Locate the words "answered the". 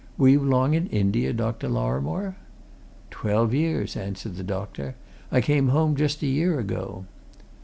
3.95-4.41